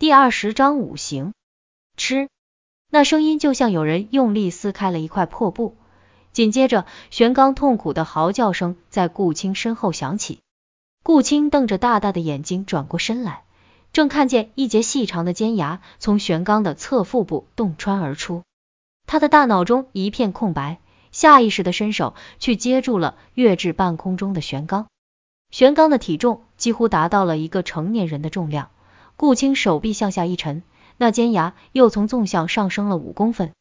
[0.00, 1.32] 第二十章五行。
[1.96, 2.28] 吃，
[2.88, 5.74] 那声音就像有人用力撕开了一块破布。
[6.30, 10.38] 紧接着，玄刚痛苦的嚎叫声在顾青身后响起。
[11.02, 13.42] 顾青瞪着大大的眼睛转过身来，
[13.92, 18.44] 正看见一截细长的尖牙从玄刚的侧腹部洞穿而出。
[19.04, 20.78] 他的大脑中一片空白，
[21.10, 24.86] 下意识的伸手去接住了跃至半空中的玄刚。
[25.50, 28.70] 玄刚的体重几乎达到了一个成年人的重量，
[29.18, 30.62] 顾青手臂向下一沉，
[30.96, 33.52] 那尖牙又从纵向上升了五公分，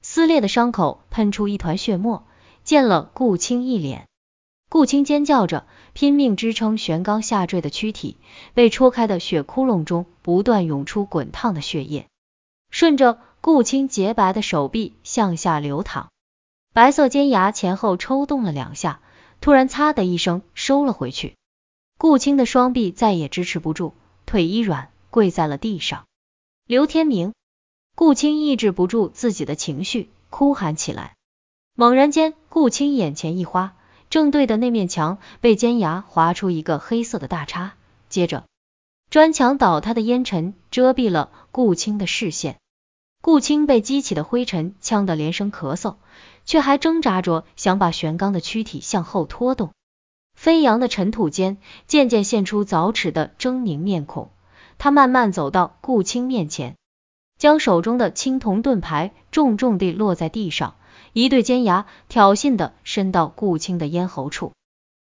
[0.00, 2.24] 撕裂的伤口喷出一团血沫，
[2.64, 4.06] 溅了顾青一脸。
[4.70, 8.16] 顾青尖叫着，拼命支撑玄刚下坠的躯体，
[8.54, 12.06] 被戳开的血窟窿中不断涌出滚烫的血液，
[12.70, 16.08] 顺着顾青洁白的手臂向下流淌，
[16.72, 19.00] 白色尖牙前后抽动了两下。
[19.42, 21.34] 突然，擦的一声收了回去。
[21.98, 23.92] 顾青的双臂再也支持不住，
[24.24, 26.06] 腿一软，跪在了地上。
[26.66, 27.34] 刘天明，
[27.94, 31.14] 顾青抑制不住自己的情绪，哭喊起来。
[31.76, 33.76] 猛然间，顾青眼前一花，
[34.10, 37.74] 正对的那面墙被尖牙划出一个黑色的大叉，
[38.08, 38.42] 接着
[39.08, 42.58] 砖墙倒塌的烟尘遮蔽了顾青的视线。
[43.22, 45.94] 顾青被激起的灰尘呛得连声咳嗽。
[46.44, 49.70] 却还挣扎着想把玄刚的躯体向后拖动，
[50.34, 54.30] 飞扬的尘土间渐渐现出早齿的狰狞面孔。
[54.84, 56.76] 他慢慢走到顾青面前，
[57.38, 60.74] 将手中的青铜盾牌重重地落在地上，
[61.14, 64.52] 一对尖牙挑衅的伸到顾青的咽喉处。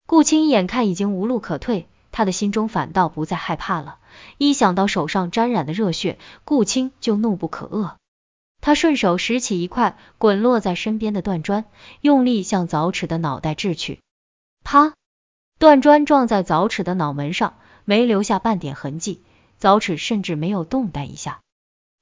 [0.06, 3.98] 顾青眼看已经无路可退，他的心中反倒不再害怕了。
[4.38, 7.94] 一想到手上沾染的热血，顾青就怒不可遏。
[8.60, 11.64] 他顺手拾起一块滚落在身边的断砖，
[12.00, 13.98] 用力向凿齿的脑袋掷去。
[14.62, 14.92] 啪！
[15.58, 19.20] 断砖撞在凿齿的脑门上，没留下半点痕迹，
[19.58, 21.40] 早齿甚至没有动弹一下。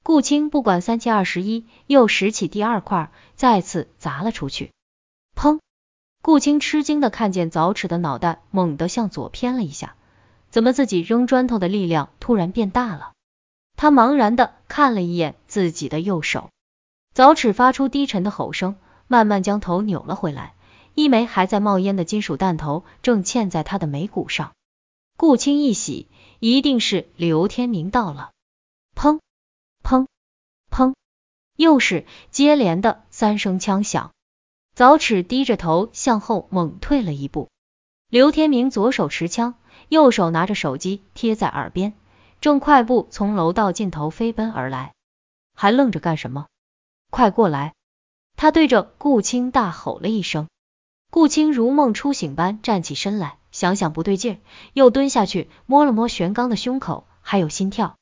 [0.03, 4.71] 顾青不管三七二十一，又拾起第二块，再次砸了出去。
[5.35, 5.59] 砰！
[6.21, 9.95] 顾青吃惊的看见早齿的脑袋猛地向左偏了一下，
[10.49, 13.13] 怎么自己扔砖头的力量突然变大了？
[13.75, 16.49] 他茫然的看了一眼自己的右手。
[17.13, 18.75] 早齿发出低沉的吼声，
[19.07, 20.53] 慢慢将头扭了回来，
[20.95, 24.51] 一枚还在冒烟的金属弹头正嵌在他的眉骨上。
[25.23, 26.09] 顾青一喜，
[26.41, 28.31] 一定是刘天明到了。
[28.93, 29.21] 砰
[29.81, 30.05] 砰
[30.69, 30.95] 砰，
[31.55, 34.11] 又是接连的三声枪响。
[34.75, 37.47] 早齿低着头向后猛退了一步。
[38.09, 39.55] 刘天明左手持枪，
[39.87, 41.93] 右手拿着手机贴在耳边，
[42.41, 44.93] 正快步从楼道尽头飞奔而来。
[45.55, 46.47] 还愣着干什么？
[47.09, 47.73] 快过来！
[48.35, 50.49] 他对着顾青大吼了一声。
[51.09, 54.41] 顾青如梦初醒般站起身来，想想不对劲，
[54.73, 57.95] 又蹲下去摸了摸玄刚的胸口，还有心跳。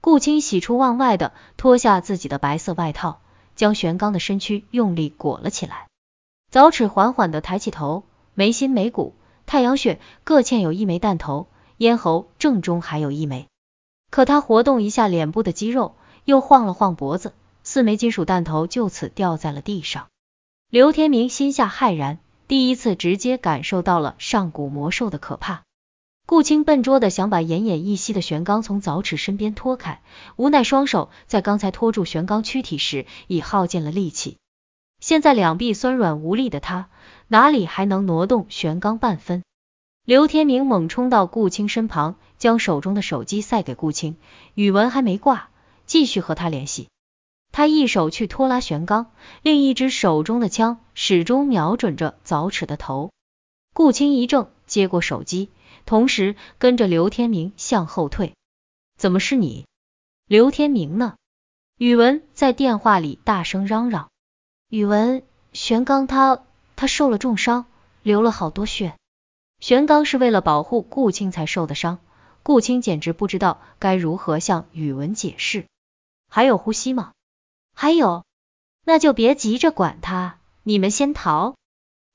[0.00, 3.20] 顾青喜出望外的脱下自己的白色外套，
[3.54, 5.86] 将玄刚的身躯用力裹了起来。
[6.50, 8.04] 早齿缓缓的抬起头，
[8.34, 9.14] 眉心眉骨、
[9.46, 11.46] 太阳穴各嵌有一枚弹头，
[11.76, 13.46] 咽喉正中还有一枚。
[14.10, 17.34] 可他活动一下脸部的肌肉，又晃了晃脖子。
[17.62, 20.06] 四枚金属弹头就此掉在了地上，
[20.70, 25.62] 刘天明心下骇然，第一次直接感受到了上古魔兽的可怕。
[26.26, 30.02] 顾青笨拙的想把奄奄一息的玄刚从早齿身边拖开，
[30.36, 34.38] 无奈双手在刚才拖住玄刚躯体时已耗尽了力气，
[35.00, 36.88] 现在两臂酸软无力的他，
[37.28, 39.42] 哪里还能挪动玄刚半分？
[40.04, 44.16] 刘天明猛冲到顾青身旁，将手中的手机塞给顾青，
[44.54, 45.50] 宇文还没挂，
[45.84, 46.88] 继续和他联系。
[47.56, 53.12] 他一手去拖拉玄刚，另一只手中的枪始终瞄准着早齿的头。
[53.72, 55.48] 顾青一怔，接过手机，
[55.86, 58.34] 同时跟着刘天明向后退。
[58.98, 59.64] 怎么是你？
[60.26, 61.14] 刘天明呢？
[61.78, 64.10] 宇文在电话里大声嚷嚷。
[64.68, 65.22] 宇文，
[65.54, 66.42] 玄刚他
[66.76, 67.64] 他受了重伤，
[68.02, 68.96] 流了好多血。
[69.60, 72.00] 玄刚是为了保护顾青才受的伤，
[72.42, 75.64] 顾青简直不知道该如何向宇文解释。
[76.28, 77.12] 还有呼吸吗？
[77.78, 78.24] 还有，
[78.84, 81.56] 那就别急着管他，你们先逃。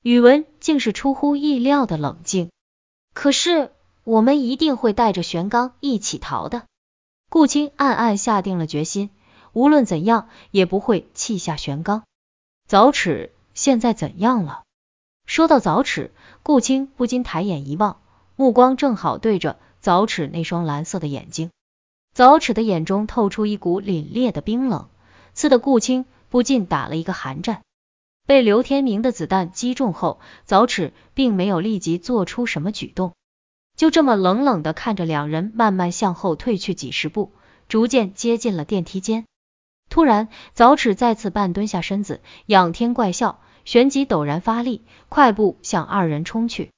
[0.02, 2.50] 宇文竟是出乎意料的冷静。
[3.14, 3.70] 可是
[4.02, 6.64] 我们一定会带着玄刚一起逃的。
[7.30, 9.10] 顾青暗暗下定了决心，
[9.52, 12.02] 无论怎样也不会弃下玄刚。
[12.66, 14.64] 早齿现在怎样了？
[15.26, 16.10] 说到早齿，
[16.42, 18.00] 顾青不禁抬眼一望，
[18.34, 21.52] 目光正好对着早齿那双蓝色的眼睛。
[22.12, 24.88] 早齿的眼中透出一股凛冽的冰冷。
[25.34, 27.62] 刺的顾青不禁打了一个寒战。
[28.26, 33.14] 被刘天明的子弹击中后，早齿并没有立即做出什么举动，
[33.76, 37.32] 就这么冷冷的看着两人慢慢向后退去几十步，
[37.68, 39.24] 逐渐接近了电梯间。
[39.90, 46.70] 突然，早齿再次半蹲下身子，仰天怪笑，旋即陡然发力，快步向二人冲去。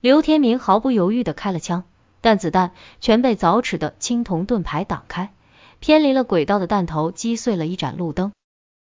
[0.00, 1.84] 刘天明毫不犹豫的开了枪，
[2.20, 5.32] 但子弹全被早齿的青铜盾牌挡开，
[5.80, 8.32] 偏离了轨道的弹头击碎了一盏路灯。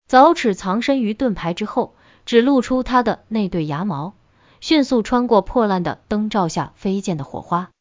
[0.08, 1.96] 早齿藏身于盾牌之后，
[2.26, 4.14] 只露出他的那对牙毛，
[4.60, 7.72] 迅速穿过破烂的灯罩下飞溅的火花，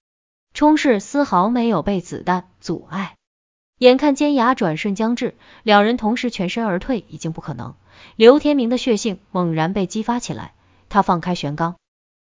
[0.55, 3.17] 冲势丝毫没有被子弹阻碍。
[3.79, 7.75] 眼看尖牙转瞬将至，两人同时全身而退已经不可能。
[8.15, 10.55] 刘天明的血性猛然被激发起来，
[10.89, 11.77] 他放开玄刚。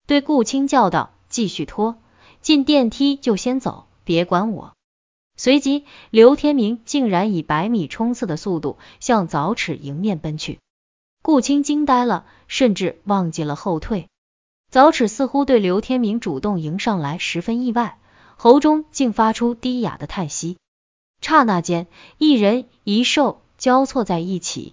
[0.06, 1.96] 对顾青叫道：“继续拖，
[2.40, 4.74] 进电梯就先走，别管我。”
[5.36, 10.58] 随即，刘天明竟然以百米冲刺的速度向早齿迎面奔去。
[11.22, 14.08] 顾青惊呆了，甚至忘记了后退。
[14.70, 17.98] 早齿似乎对刘天明主动迎上来十分意外，
[18.36, 20.56] 喉中竟发出低哑的叹息。
[21.20, 21.86] 刹那间，
[22.18, 24.72] 一人一兽交错在一起。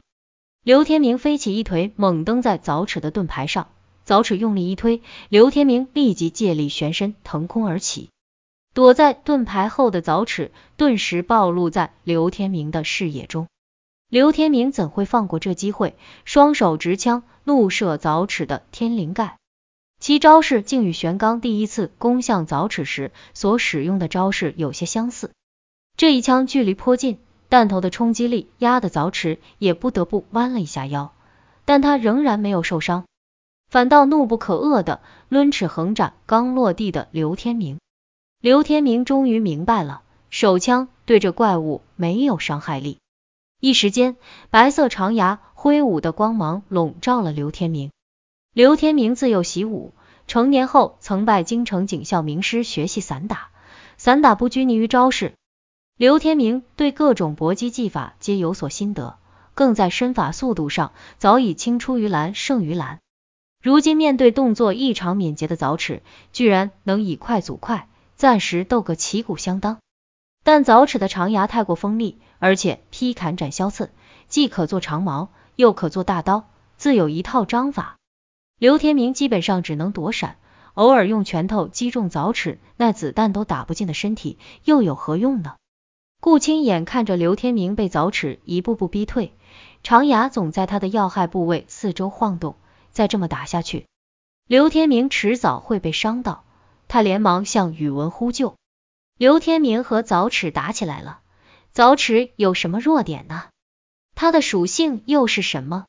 [0.64, 3.68] 刘天明飞起一腿，猛蹬在早齿的盾牌上。
[4.06, 8.10] 早齿用力一推，刘天明立即借力旋身腾空而起。
[8.74, 13.48] 躲在盾牌后的凿齿顿时暴露在刘天明的视野中。
[14.10, 15.96] 刘天明怎会放过这机会？
[16.26, 19.38] 双手执枪怒射凿齿的天灵盖，
[20.00, 25.32] 其招式竟与玄刚第一次攻向凿齿时所使用的招式有些相似。
[25.96, 31.14] 这一枪距离颇近，弹头的冲击力压得凿齿也不得不弯了一下腰，
[31.66, 33.06] 但他仍然没有受伤。
[33.70, 37.80] 反倒怒不可遏的抡尺横斩刚落地的刘天明。
[38.44, 42.98] 刘天明终于明白了，手枪对着怪物没有伤害力。
[43.62, 44.18] 一时间，
[44.50, 47.92] 白色长牙挥舞的光芒笼罩了刘天明。
[48.54, 49.94] 刘天明自幼习武，
[50.28, 53.48] 成年后曾拜京城警校名师学习散打，
[53.96, 55.36] 散打不拘泥于招式。
[55.98, 59.16] 刘天明对各种搏击技法皆有所心得，
[59.54, 63.00] 更在身法速度上早已青出于蓝胜于蓝。
[63.62, 66.02] 如今面对动作异常敏捷的凿齿，
[66.34, 67.88] 居然能以快阻快，
[68.24, 69.80] 暂时斗个旗鼓相当。
[70.46, 73.92] 但凿齿的长牙太过锋利，而且劈砍斩削刺，
[74.30, 75.28] 既可做长矛，
[75.58, 76.48] 又可做大刀，
[76.78, 77.98] 自有一套章法。
[78.58, 80.38] 刘天明基本上只能躲闪，
[80.74, 85.58] 偶尔用拳头击中凿齿那子弹都打不进的身体，又有何用呢？
[86.22, 89.34] 顾青眼看着刘天明被凿齿一步步逼退，
[89.84, 92.56] 长牙总在他的要害部位四周晃动。
[92.94, 93.86] 再这么打下去，
[94.48, 96.43] 刘天明迟早会被伤到。
[96.94, 98.54] 他连忙向宇文呼救。
[99.18, 101.22] 刘天明和早齿打起来了。
[101.72, 103.46] 早齿有什么弱点呢？
[104.14, 105.88] 它的属性又是什么？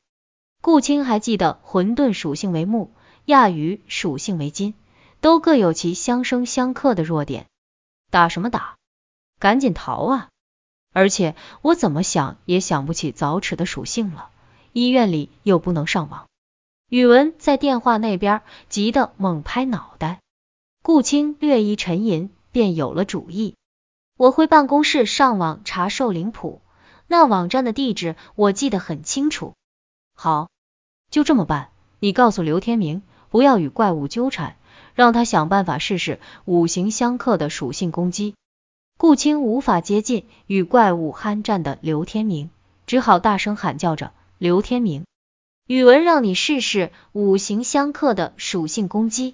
[0.63, 2.91] 顾青还记得混沌属性为木，
[3.25, 4.73] 亚鱼属性为金，
[5.21, 7.45] 都各有其相生相克的弱点。
[8.09, 8.77] 打什么打？
[9.37, 10.29] 赶紧逃啊！
[10.91, 14.31] 而且我怎么想也想不起早齿的属性了。
[14.73, 16.25] 医院里又不能上网。
[16.89, 20.19] 宇文在电话那边急得猛拍脑袋，
[20.85, 23.55] 顾青略一沉吟，便有了主意。
[24.17, 26.61] 我回办公室上网查兽灵谱，
[27.07, 29.55] 那网站的地址我记得很清楚。
[30.13, 30.51] 好，
[31.09, 31.71] 就这么办。
[31.97, 33.01] 你告诉刘天明，
[33.31, 34.57] 不要与怪物纠缠，
[34.93, 38.35] 让他想办法试试五行相克的属性攻击。
[38.99, 42.51] 顾青无法接近与怪物酣战的刘天明，
[42.85, 45.07] 只好大声喊叫着：“刘天明！”
[45.65, 49.33] 宇文让你试试五行相克的属性攻击。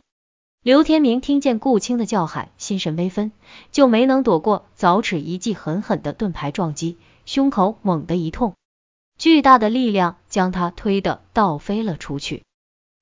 [0.63, 3.31] 刘天明听见顾青的叫喊，心神微分，
[3.71, 8.53] 就没能躲过凿齿一记狠狠的盾牌撞击，胸口猛地一痛，
[9.17, 12.43] 巨大的力量将他推得倒飞了出去。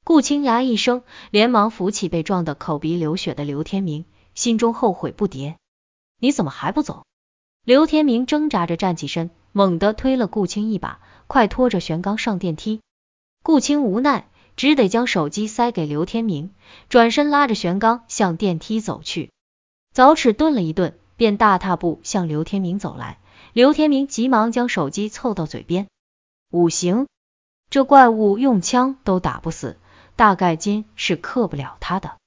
[0.05, 5.55] 顾青呀一声，连忙扶起被撞得口鼻流血的刘天明，心中后悔不迭。
[6.17, 7.03] 你怎么还不走？
[7.65, 12.79] 刘天明挣扎着站起身，猛地推了顾青一把，快拖着玄刚上电梯。
[13.43, 16.51] 顾青无奈，只得将手机塞给刘天明，
[16.89, 19.31] 转身拉着玄刚向电梯走去。
[19.93, 23.19] 早齿顿了一顿，便大踏步向刘天明走来。
[23.53, 25.87] 刘天明急忙将手机凑到嘴边。
[26.51, 27.07] 五行，
[27.69, 29.77] 这怪物用枪都打不死，
[30.17, 32.17] 大概金是克不了他的。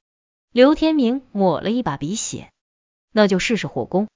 [0.53, 2.49] 刘天明抹了一把鼻血，
[3.13, 4.09] 那就试试火攻。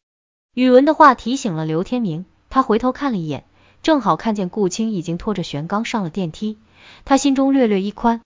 [0.54, 3.44] 宇文的话提醒了刘天明，他回头看了一眼，
[3.82, 6.56] 正好看见顾青已经拖着玄刚上了电梯。
[7.04, 8.20] 他心中略略一宽，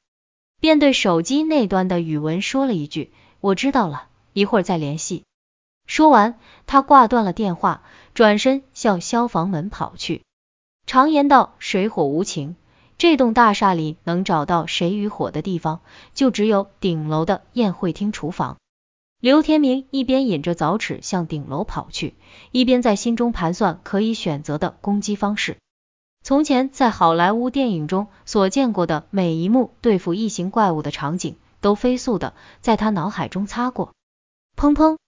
[0.61, 5.25] 便对手机那端的宇文说了一句：“我知道了，一会儿再联系。”
[5.87, 7.83] 说完，他挂断了电话，
[8.15, 10.23] 转身向消防门跑去。
[10.87, 12.57] 常言道，水火无情，
[12.99, 15.81] 这栋大厦里能找到谁与火的地方，
[16.15, 18.57] 就只有顶楼的宴会厅厨房。
[19.21, 22.15] 刘天明一边引着凿齿向顶楼跑去，
[22.53, 25.59] 一边在心中盘算可以选择的攻击方式。
[26.23, 33.93] 从前在好莱坞电影中所见过的每一幕对付异形怪物的场景，都飞速的在他脑海中擦过。
[34.57, 34.99] 砰砰，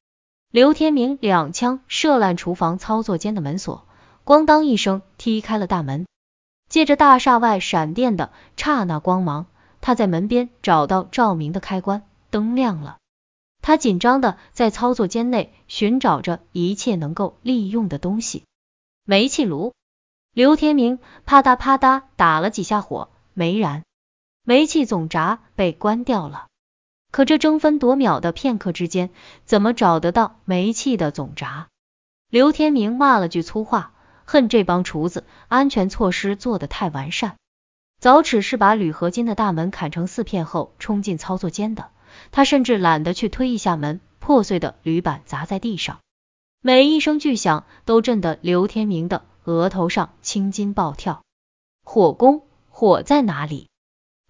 [0.50, 3.87] 刘天明两枪射烂厨房操作间的门锁，
[4.25, 6.07] 咣当一声踢开了大门。
[6.69, 9.47] 借着大厦外闪电的刹那光芒，
[9.83, 12.97] 他在门边找到照明的开关，灯亮了。
[13.61, 18.45] 他紧张的在操作间内寻找着一切能够利用的东西。
[19.04, 19.73] 煤气炉。
[20.35, 23.83] 刘天明啪嗒啪嗒打了几下火，没燃，
[24.45, 26.47] 煤气总闸被关掉了。
[27.11, 29.11] 可这争分夺秒的片刻之间，
[29.45, 31.69] 怎么找得到煤气的总闸？
[32.31, 33.93] 刘天明骂了句粗话，
[34.25, 37.37] 恨这帮厨子，安全措施做得太完善。
[38.01, 41.91] 早齿是把铝合金的大门砍成四片后冲进操作间的，
[42.31, 45.99] 他甚至懒得去推一下门，破碎的铝板砸在地上，
[46.62, 49.27] 每一声巨响都震得刘天明的。
[49.45, 51.23] 额头上青筋暴跳，
[51.85, 53.69] 火攻，火在哪里？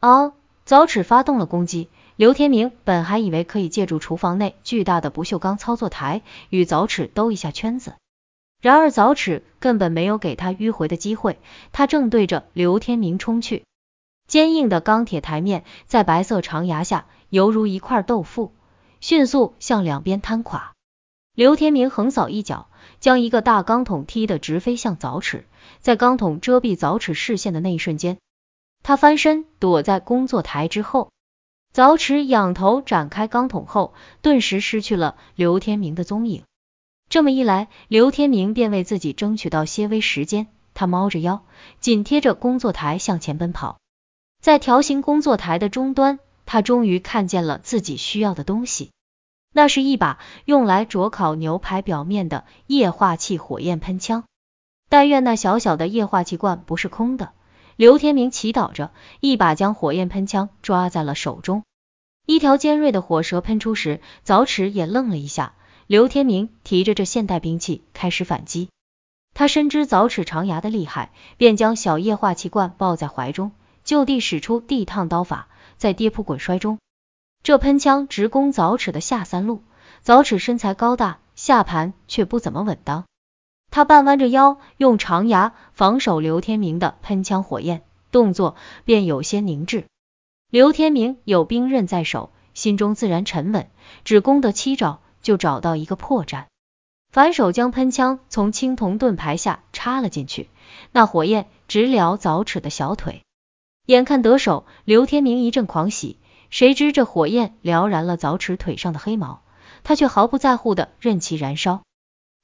[0.00, 0.32] 啊！
[0.64, 1.88] 早齿发动了攻击。
[2.16, 7.94] 刘天明本还以为可以借助厨房内巨大的不锈钢操作台与早齿兜一下圈子，
[8.60, 11.38] 然而早齿根本没有给他迂回的机会，
[11.72, 13.64] 他正对着刘天明冲去。
[14.28, 18.52] 坚硬的钢铁台面在白色长牙下犹如一块豆腐，
[19.00, 20.72] 迅速向两边瘫垮。
[21.34, 22.68] 刘天明横扫一脚。
[23.02, 25.44] 将一个大钢桶踢得直飞向凿齿，
[25.80, 28.18] 在钢桶遮蔽凿齿视线的那一瞬间，
[28.84, 31.10] 他翻身躲在工作台之后。
[31.72, 36.44] 早齿仰头展开钢桶后，顿时失去了刘天明的踪影。
[37.08, 40.46] 这么一来，刘天明便为自己争取到些微时间。
[40.72, 41.44] 他猫着腰，
[41.80, 43.78] 紧贴着工作台向前奔跑。
[44.40, 48.90] 在条形工作台的终端，他终于看见了自己需要的东西。
[49.52, 54.24] 那是一把用来灼烤牛排表面的液化气火焰喷枪。
[54.88, 57.32] 但愿那小小的液化气罐不是空的。
[57.76, 58.90] 刘天明祈祷着，
[59.20, 61.62] 一把将火焰喷枪抓在了手中。
[62.26, 65.54] 一条尖锐的火舌喷出时，早齿也愣了一下。
[65.86, 68.68] 刘天明提着这现代兵器开始反击。
[69.34, 76.78] 他深知早齿长牙的厉害，便将小液化气罐抱在怀中，就地使出地烫刀法，在跌扑滚摔中。
[77.42, 79.62] 这喷枪直攻早齿的下三路，
[80.00, 83.04] 早齿身材高大，下盘却不怎么稳当。
[83.68, 87.82] 他半弯着腰，用长牙防守刘天明的喷枪火焰，
[88.12, 89.86] 动作便有些凝滞。
[90.50, 93.68] 刘天明有兵刃在手，心中自然沉稳，
[94.04, 96.44] 只攻得七招，就找到一个破绽，
[97.10, 100.48] 反手将喷枪从青铜盾牌下插了进去，
[100.92, 103.22] 那火焰直燎早齿的小腿。
[103.86, 106.18] 眼看得手，刘天明一阵狂喜。
[106.52, 109.40] 谁知这火焰燎燃了早齿腿上的黑毛，
[109.84, 111.80] 他却毫不在乎的任其燃烧。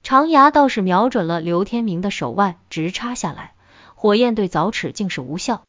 [0.02, 3.52] 长牙倒是瞄准了刘天明的手腕，直插下来，
[3.94, 5.62] 火焰对早齿竟是无效。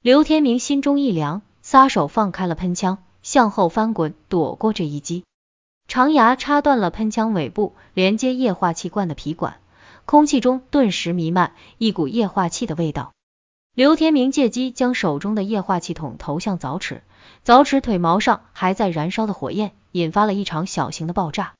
[0.00, 5.24] 刘天明心中一凉，撒手放开了喷枪，向后翻滚躲过这一击。
[5.86, 9.58] 长牙插断了喷枪尾部连接液化气罐的皮管，
[10.06, 13.12] 空气中顿时弥漫一股液化气的味道。
[13.74, 17.02] 刘天明借机将手中的液化气筒投向早齿。
[17.44, 21.54] 凿齿腿毛上还在燃烧的火焰，引发了一场小型的爆炸。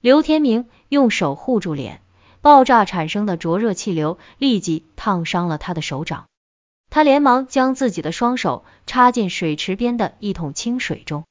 [0.00, 2.00] 刘天明用手护住脸，
[2.40, 6.26] 爆炸产生的灼热气流立即烫伤了他的手掌。
[6.90, 11.24] 他连忙将自己的双手插进水池边的一桶清水中。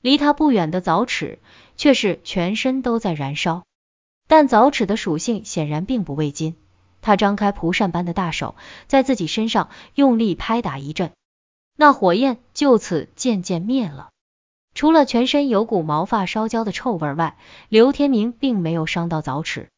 [0.00, 1.38] 离他不远的凿齿
[1.76, 3.64] 却是全身都在燃烧，
[4.28, 6.56] 但凿齿的属性显然并不畏金。
[7.00, 8.54] 他张开蒲扇般的大手，
[8.86, 11.10] 在自己身上用力拍打一阵。
[11.82, 14.10] 那火焰就此渐渐灭了，
[14.72, 17.36] 除了全身有股毛发烧焦的臭味外，
[17.68, 19.68] 刘天明并没有伤到早齿。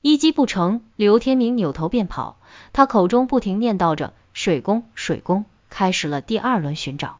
[0.00, 2.38] 一击不成，刘天明扭头便跑，
[2.72, 7.18] 他口中不停念叨着水工水工，开始了第二轮寻找。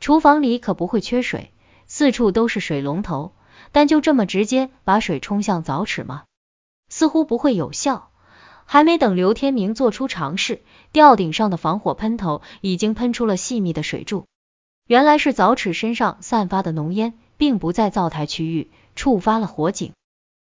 [0.00, 1.52] 厨房里可不会缺水，
[1.86, 3.30] 四处都是水龙头，
[3.70, 6.24] 但就这么直接把水冲向早齿吗？
[6.88, 8.09] 似乎不会有效。
[8.72, 10.62] 还没等刘天明做出尝试，
[10.92, 14.26] 吊顶上的防火喷头已经喷出了细密的水柱。
[14.86, 19.92] 原来是凿齿身上散发的浓烟，并不在灶台区域触发了火警。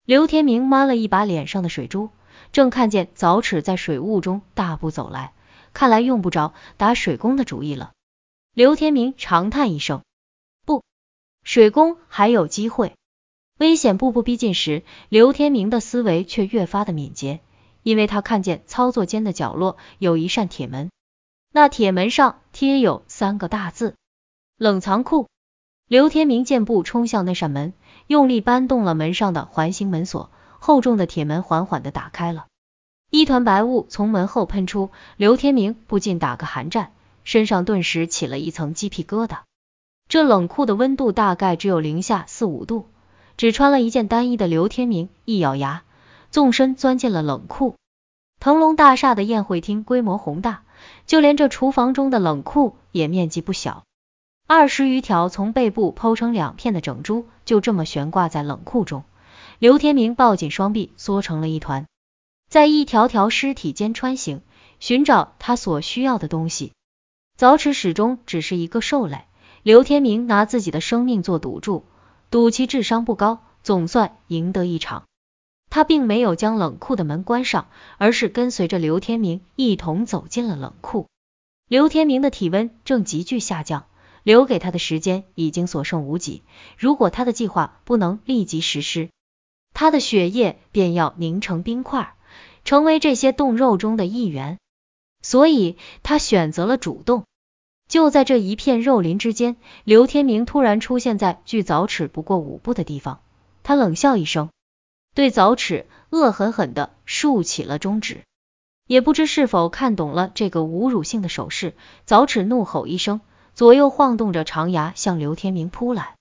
[0.04, 2.10] 刘天明抹了一把脸上的水珠，
[2.52, 5.32] 正看见凿齿在水雾中大步走来，
[5.72, 7.92] 看来用不着打水工的主意了。
[8.52, 10.02] 刘天明长叹一声，
[10.66, 10.82] 不，
[11.42, 12.92] 水工还有机会。
[13.56, 17.40] 危险步步逼近时，刘天明的思维却越发的敏捷。
[17.82, 20.90] 因为他看见操作间的角落有一扇铁门，
[21.52, 23.94] 那铁门上贴有三个大字
[24.58, 25.28] “冷藏库”。
[25.88, 27.72] 刘天明健步冲向那扇门，
[28.06, 32.46] 用力搬动了门上的环形门锁，厚重的铁门缓缓的打开了。
[33.10, 36.92] 一团白雾从门后喷出，刘天明不禁打个寒战，
[37.24, 39.38] 身上顿时起了一层鸡皮疙瘩。
[40.08, 42.86] 这冷库的温度大概只有零下四五度，
[43.36, 45.82] 只穿了一件单衣的刘天明一咬牙，
[46.30, 47.74] 纵身钻进了冷库。
[48.38, 50.62] 腾龙大厦的宴会厅规模宏大，
[51.06, 53.84] 就连这厨房中的冷库也面积不小，
[54.46, 59.04] 二十余条从背部剖成两片的整猪就这么悬挂在冷库中。
[59.58, 61.86] 刘天明抱紧双臂，缩成了一团。
[62.48, 64.40] 在一条条尸体间穿行，
[64.78, 66.72] 寻找他所需要的东西。
[67.36, 69.26] 早齿始终只是一个兽类，
[69.62, 71.84] 刘天明拿自己的生命做赌注，
[72.30, 75.04] 赌其智商不高，总算赢得一场。
[75.70, 81.06] 他并没有将冷库的门关上，而是跟随着刘天明一同走进了冷库。
[81.68, 83.86] 刘天明的体温正急剧下降，
[84.22, 86.42] 留给他的时间已经所剩无几。
[86.76, 89.08] 如果他的计划不能立即实施，
[89.72, 92.14] 他的血液便要凝成冰块。
[92.62, 94.58] 成为这些冻肉中的一员，
[95.22, 97.24] 所以他选择了主动。
[97.88, 103.20] 就在这一片肉林之间，刘天明突然出现在距早齿不过五步的地方。
[103.62, 104.50] 他冷笑一声，
[105.14, 108.22] 对早齿恶狠狠的竖起了中指。
[108.86, 111.74] 也不知是否看懂了这个侮辱性的手势，
[112.06, 113.20] 早齿怒吼一声，
[113.54, 116.16] 左右晃动着长牙向刘天明扑来。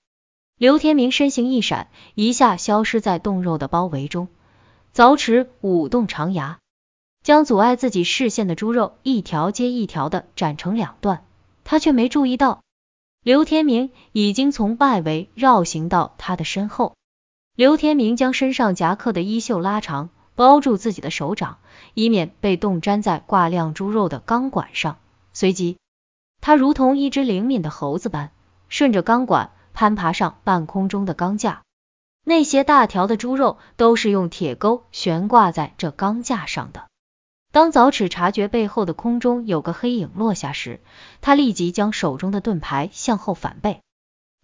[0.56, 4.28] 刘天明身形一闪，一下消失在冻肉的包围中。
[4.94, 6.58] 凿齿舞动长牙，
[7.24, 11.24] 将阻碍自己视线的猪肉一条接一条的斩成两段。
[11.64, 12.62] 他却没注意到，
[13.22, 16.94] 刘天明已经从外围绕行到他的身后。
[17.56, 21.58] 刘天明将身上夹克的衣袖拉长，包住自己的手掌，
[21.94, 24.98] 以免被冻粘在挂晾猪肉的钢管上。
[25.32, 25.76] 随即，
[26.40, 28.30] 他如同一只灵敏的猴子般，
[28.68, 31.62] 顺着钢管攀爬上半空中的钢架。
[32.24, 36.86] 那些大条的猪肉都是用铁钩悬挂在这钢架上的。
[37.52, 40.80] 当早齿察觉背后的空中有个黑影落下时，
[41.20, 43.80] 他立即将手中的盾牌向后反背。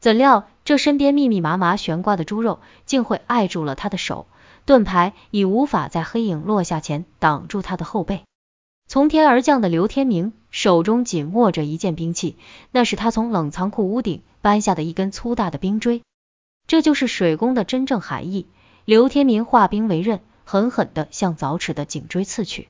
[0.07, 4.29] 怎料这身边密密麻麻悬挂的猪肉竟会碍住了他的手，
[4.65, 8.23] 盾牌已无法在黑影落下前挡住他的后背。
[8.87, 12.37] 从天而降的刘天明手中紧握着一件兵器，
[12.71, 16.03] 那是他从冷藏库屋顶搬下的一根粗大的冰锥。
[16.69, 18.47] 这就是水攻的真正含义。
[18.85, 22.69] 刘天明化冰为刃，狠狠地向早齿的颈椎刺去。